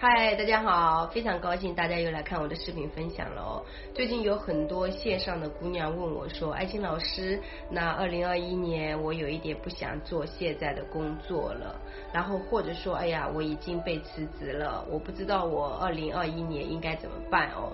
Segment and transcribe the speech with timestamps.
[0.00, 3.64] 嗨，大家好，非常高兴大家又来看我的视频分享了哦。
[3.92, 11.74] 最近有很多线上的姑娘问我说：“爱心老师，那二零二一年我有一点不想做现在的工作了，
[12.12, 17.72] 然后或者说，哎呀，我已经被辞职了，我不知道我二零二一年应该怎么办哦。”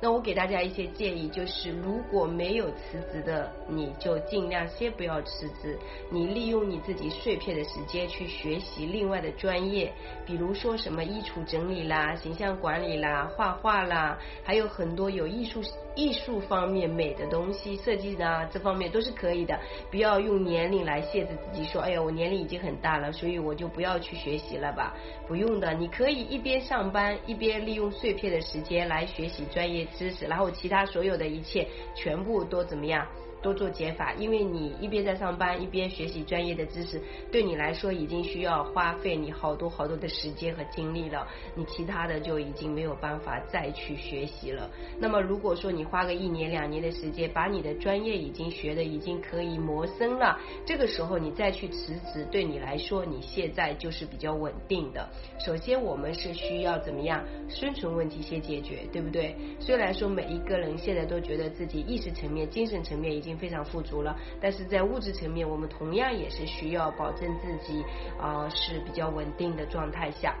[0.00, 5.78] 那我给大家一些建议，就是如果没有辞职的，你就尽量先不要辞职，
[6.10, 9.92] 你利用你自己碎片的时间去学习另外的专业，
[10.26, 15.62] 比如说什么衣橱整理啦、形象管理啦、画画啦，还有很多有艺术
[15.96, 19.58] 艺术方面美的东西，设计啊这方面都是可以的。
[19.90, 24.94] 不要用年龄来限制自己，说哎呀我年龄已经很大了，所以我就不要去学习了吧？
[25.26, 29.86] 不用的，你可以一边上班一边利用碎片的时间来学习专业。
[29.96, 33.06] 知识，然后其他所有的一切全部都怎么样？
[33.46, 41.28] 多做减法，因为你一边在上班，一边学习专业的知识，对你来说已经需要花费你好多好多的时间和精力了。
[41.54, 44.68] 你其他的就已经没有办法再去学习了。
[44.98, 55.08] 那么如果说你花个一年两年的时间，把你的专业已经学的已经可以磨深了，这个时候你再去辞职，对你来说你现在就是比较稳定的。
[55.38, 59.36] 首先我们是需要怎么样生存问题先解决，对不对？
[59.60, 67.84] 虽然说每一个人现在都觉得自己意识层面、精神层面已经非常富足了，但是在物质层面，我们同样也是需要保证自己
[68.20, 70.34] 啊是比较稳定的状态下。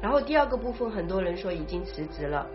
[0.00, 2.46] 然后第二个部分，很多人说已经辞职了。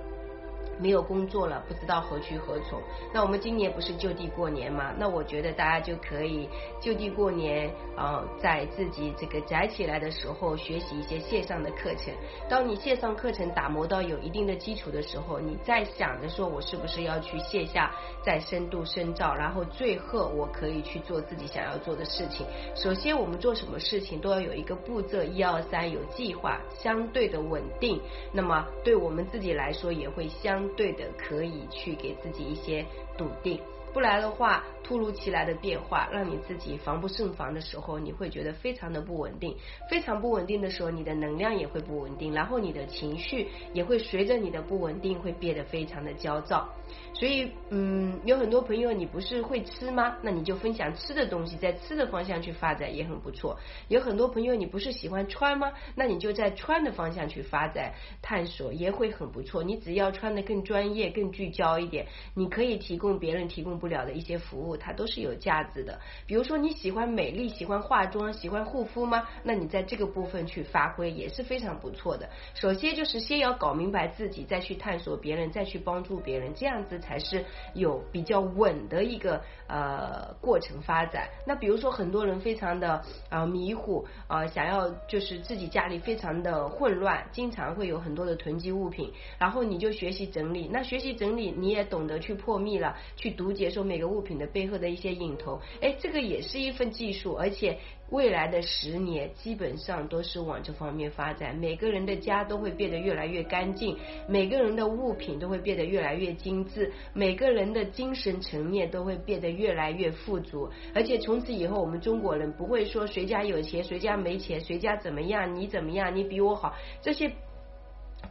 [0.79, 2.81] 没有工作了，不知道何去何从。
[3.13, 4.93] 那我们今年不是就地过年吗？
[4.97, 6.49] 那我觉得大家就可以
[6.81, 12.13] 就地过年啊，在自己这个宅起来的时候，学习一些线上的课程。
[12.49, 17.91] 当你线上课程打磨到有一定的基础的时候，你再想着说我是不是要去线下
[18.23, 22.45] 再深度深造，然后最后我可以去做自己想要做的事情。
[22.75, 28.01] 首先，我们做什么事情都要有一个步骤，一二三，有计划，相对的稳定。
[28.31, 30.62] 那么对我们自己来说，也会相。
[30.63, 32.85] 相对的，可以去给自己一些
[33.17, 33.59] 笃定。
[33.93, 39.55] 不然的话，突如其来的变化让你自己防不胜防的时候，你会觉得非常的不稳定，
[39.87, 46.67] 非常不稳定的时候，你的能量也会不稳定，然后你的情绪也会随着你的不稳定会变得非常的焦躁。
[47.13, 50.17] 所以，嗯，有很多朋友，你不是会吃吗？
[50.23, 53.59] 那你就分享吃的东西，在吃的方向去发展也很不错。
[53.89, 55.71] 有很多朋友，你不是喜欢穿吗？
[55.93, 57.93] 那你就在穿的方向去发展
[58.23, 59.63] 探索也会很不错。
[59.63, 63.82] 你只要穿的更专业、更聚焦一点，你可以提供别人提供。
[63.83, 65.99] 不了的一些服务，它都是有价值的。
[66.25, 69.27] 比如说你喜欢美丽，喜欢化妆，喜欢护肤吗？
[69.43, 72.29] 那你在这个部分去发挥也是非常不错的。
[72.53, 77.43] 首先就是先要搞明白自己，再去探索别人，再去帮助别人，这样子才是
[77.73, 81.27] 有比较稳的一个呃过程发展。
[81.45, 90.69] 那比如说很多人非常的啊迷糊啊，想要就是自己家里非常的混乱，经常会有很多的囤积物品，然后你就学习整理。
[90.71, 93.72] 那学习整理，你也懂得去破密了，去读解。
[93.73, 97.79] 说每个物品的背后的一些影头，哎，这个也是一份技术，而且
[98.11, 101.55] 未来的十年基本上都是往这方面发展。
[101.55, 103.97] 每个人的家都会变得越来越干净，
[104.27, 110.69] 每个人的物品都会变得越来越精致，每个人的精神层面都会变得越来越富足。
[110.93, 117.31] 而且从此以后，我们中国人不会说谁家有钱，谁家没钱，谁家怎么样，你怎么样，你比我好这些。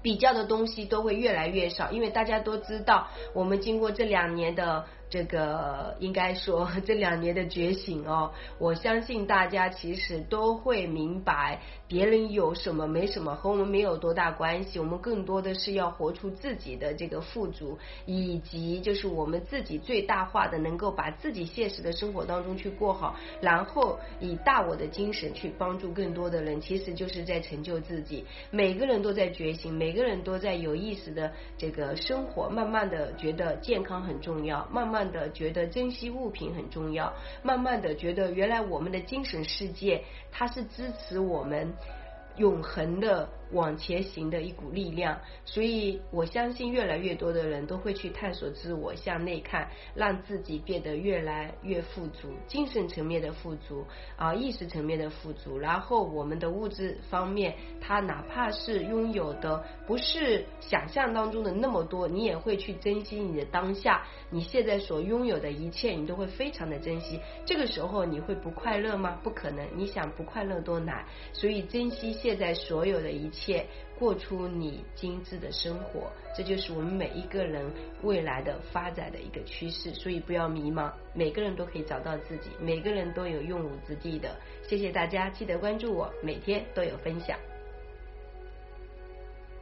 [0.00, 4.86] 比较的东西都会越来越少，因为大家都知道，我们经过这两年的。
[5.12, 28.24] 这个应该说 这两年的觉醒哦，我相信大家其实都会明白，别人有什么没什么和我们没有多大关系，我们更多的是要活出自己的这个富足，以及就是我们自己最大化的能够把自己现实的生活当中去过好，然后以大我的精神去帮助更多的人，其实就是在成就自己。
[28.50, 35.01] 每个人都在觉醒，每个人都在有意识的这个生活，慢慢的觉得健康很重要，慢慢。
[35.10, 41.72] 的觉得珍惜物品很重要，慢慢的觉得原来我们的精神世界它是支持我们
[42.36, 43.28] 永恒的。
[43.52, 53.84] 往前行的一股力量，所以我相信越来越多的人都会去探索自我，向内看，让自己变得越来越富足，精神层面的富足
[54.16, 55.58] 啊，意识层面的富足。
[55.58, 67.20] 然后我们的物质方面，它哪怕是拥有的不是想象当中的那么多，你也会去珍惜你的当下，你现在所拥有的一切，你都会非常的珍惜。
[67.44, 69.20] 这个时候你会不快乐吗？
[69.22, 71.04] 不可能，你想不快乐多难。
[71.34, 73.66] 所以珍惜现在所有的一切。
[73.98, 77.64] 过出你精致的生活，这就是我们每一个人
[78.02, 79.94] 未来的发展的一个趋势。
[79.94, 84.36] 所以不要迷茫，每个人都可以找到自己，每个人都有用武之地的。
[84.66, 87.38] 谢谢大家，记得关注我，每天都有分享。